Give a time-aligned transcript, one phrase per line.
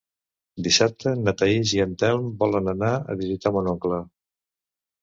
[0.67, 4.07] Dissabte na Thaís i en Telm volen anar a visitar mon oncle.